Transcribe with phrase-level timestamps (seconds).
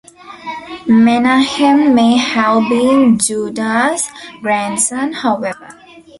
[0.87, 4.09] Menahem may have been Judas'
[4.41, 5.75] grandson, however.